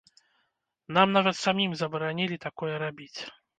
[0.99, 3.15] Нам нават самім забаранілі такое рабіць!